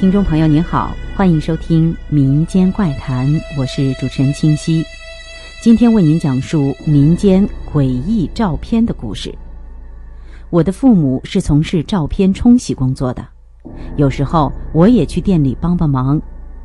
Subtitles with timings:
[0.00, 4.82] 听众朋友您好，欢迎收听《民间怪谈》，我是主持人清晰。
[5.60, 9.30] 今天为您讲述民间诡异照片的故事。
[10.48, 13.22] 我的父母是从事照片冲洗工作的，
[13.98, 16.18] 有时候我也去店里帮帮忙，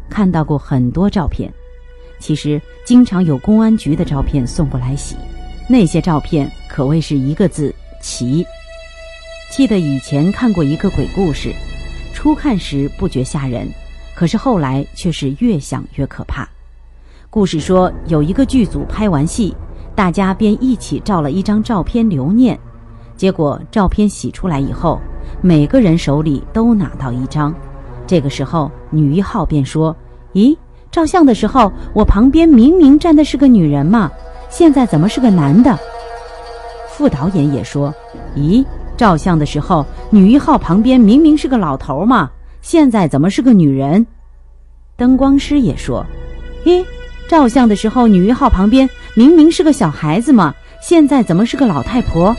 [0.09, 1.53] 看到过很多照片。
[2.19, 5.17] 其实经常有公安局的照片送过来洗，
[5.67, 8.45] 那些照片可谓是一个字奇。
[9.51, 11.53] 记得以前看过一个鬼故事。
[12.25, 13.71] 初看时不觉吓人，
[14.15, 16.49] 可是后来却是越想越可怕。
[17.29, 19.55] 故事说有一个剧组拍完戏，
[19.93, 22.59] 大家便一起照了一张照片留念。
[23.15, 24.99] 结果照片洗出来以后，
[25.39, 27.53] 每个人手里都拿到一张。
[28.07, 29.95] 这个时候女一号便说
[30.33, 30.57] ：“咦，
[30.89, 34.11] 照相的时候我旁边明明站的是个女人嘛，
[34.49, 35.77] 现在怎么是个男的？”
[36.89, 37.93] 副导演也说
[38.35, 38.65] ：“咦。”
[38.97, 42.29] 照相的时候，女一号旁边明明是个老头嘛，
[42.61, 44.05] 现在怎么是个女人？
[44.95, 46.05] 灯光师也说
[46.63, 46.85] ：“咦，
[47.27, 52.35] 照相的时候女一号旁边明明是个小孩子嘛，现在怎么是个老太婆？”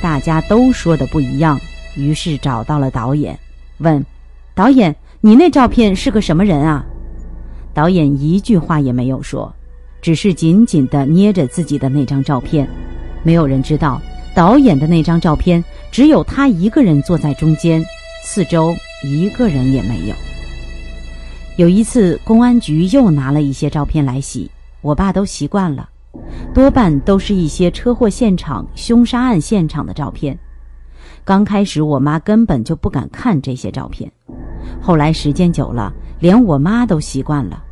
[0.00, 1.58] 大家都说的不一样，
[1.96, 3.38] 于是找到了导演，
[3.78, 4.04] 问
[4.54, 6.84] ：“导演，你那照片是个什么人啊？”
[7.74, 9.52] 导演一句话也没有说，
[10.00, 12.68] 只是紧紧地捏着自己的那张照片。
[13.24, 14.00] 没有人知道。
[14.34, 17.84] 导演的那张照片，只有他一个人坐在中间，
[18.24, 20.14] 四周一个人也没有。
[21.56, 25.86] 有一次，公安局又拿了一些照片来洗，我爸都习惯了，
[26.54, 30.38] 多半都是一些车祸现场、凶杀案现场的照片。
[31.24, 34.10] 刚开始，我妈根本就不敢看这些照片，
[34.80, 37.62] 后来时间久了，连我妈都习惯了。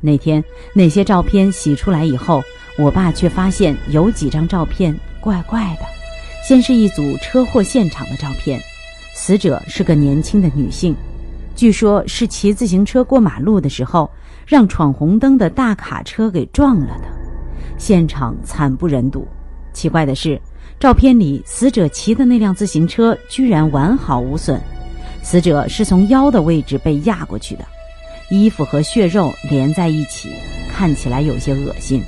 [0.00, 0.42] 那天
[0.72, 2.42] 那些照片洗出来以后，
[2.78, 5.97] 我爸却发现有几张照片怪怪的。
[6.42, 8.60] 先是一组车祸现场的照片，
[9.14, 10.94] 死者是个年轻的女性，
[11.54, 14.10] 据说是骑自行车过马路的时候，
[14.46, 17.08] 让闯红灯的大卡车给撞了的，
[17.76, 19.26] 现场惨不忍睹。
[19.74, 20.40] 奇怪的是，
[20.80, 24.58] 照片里死者骑的那辆自行车居然完好无损，
[25.22, 27.64] 死者是从腰的位置被压过去的，
[28.30, 30.30] 衣服和血肉连在一起，
[30.72, 32.02] 看起来有些恶心，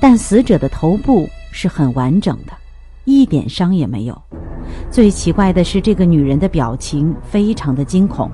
[0.00, 2.52] 但死者的头部是很完整的。
[3.04, 4.22] 一点伤也没有。
[4.90, 8.30] 最奇怪的是，这个女人的表情非常的惊恐，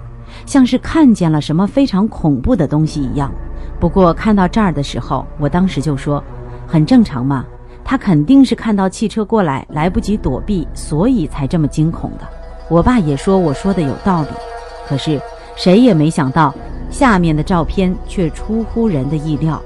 [0.46, 3.32] 像是看见了什么非常恐怖的东西一样。
[3.80, 6.22] 不过看到这儿的时候，我当时就说，
[6.66, 7.44] 很正常嘛，
[7.84, 12.28] 她肯定是看到汽车过来来不及躲避，所以才这么惊恐的。
[12.68, 14.28] 我爸也说我说的有道理，
[14.86, 15.20] 可是
[15.56, 16.54] 谁也没想到，
[16.90, 19.60] 下面的照片却出乎人的意料。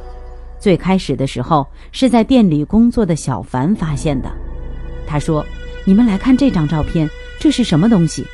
[0.59, 4.31] 最开始的时候是在店里工作的小凡发现的。
[5.12, 5.45] 他说
[5.84, 7.06] ：“你们来看这张照片，
[7.39, 8.27] 这是什么东西？”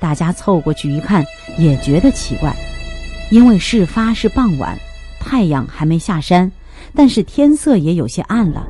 [0.00, 1.22] 大家凑过去一看，
[1.58, 2.56] 也觉得奇怪，
[3.30, 4.78] 因为事发是傍晚，
[5.20, 6.50] 太阳还没下山，
[6.94, 8.66] 但是天色也有些暗了。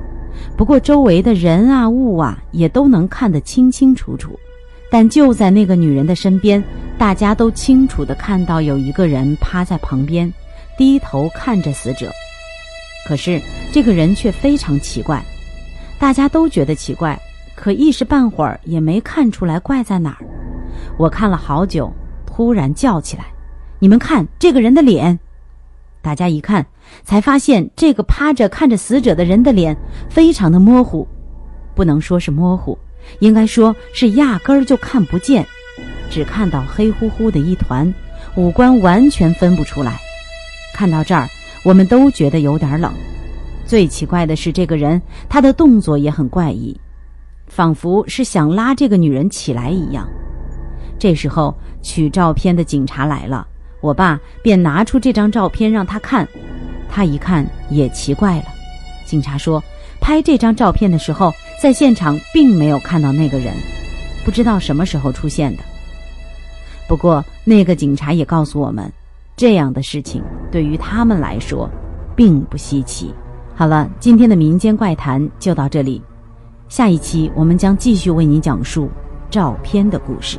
[0.57, 4.37] 不过周围的人啊、物啊，也都能看得清清楚楚。
[4.91, 6.61] 但就在那个女人的身边，
[6.99, 10.35] 大家都清楚地看到有一个人趴在旁边，
[10.77, 12.11] 低头看着死者。
[13.07, 13.41] 可是
[13.71, 15.25] 这个人却非常奇怪。
[16.00, 17.21] 大家都觉得奇怪，
[17.55, 20.25] 可一时半会儿也没看出来怪在哪儿。
[20.97, 21.93] 我看了好久，
[22.27, 23.27] 突然叫起来
[23.78, 25.21] ：“你们看这个人的脸！”
[26.00, 26.66] 大家一看，
[27.05, 29.77] 才发现这个趴着看着死者的人的脸
[30.09, 31.06] 非常的模糊，
[31.75, 32.78] 不能说是模糊，
[33.19, 35.47] 应该说是压根儿就看不见，
[36.09, 37.93] 只看到黑乎乎的一团，
[38.37, 40.00] 五官完全分不出来。
[40.72, 41.28] 看到这儿，
[41.62, 42.91] 我们都觉得有点冷。
[43.71, 46.77] 最奇怪的是，这个人他的动作也很怪异，
[47.47, 50.09] 仿佛是想拉这个女人起来一样。
[50.99, 53.47] 这时候取照片的警察来了，
[53.81, 56.27] 我爸便拿出这张照片让他看，
[56.91, 58.47] 他一看也奇怪了。
[59.05, 59.63] 警察说，
[60.01, 61.33] 拍这张照片的时候，
[61.63, 63.55] 在现场并没有看到那个人，
[64.25, 65.63] 不知道什么时候出现的。
[66.89, 68.93] 不过那个警察也告诉我们，
[69.37, 70.21] 这样的事情
[70.51, 71.71] 对于他们来说，
[72.16, 73.15] 并不稀奇。
[73.60, 76.01] 好了，今天的民间怪谈就到这里，
[76.71, 78.89] 下一期我们将继续为您讲述
[79.28, 80.39] 照片的故事。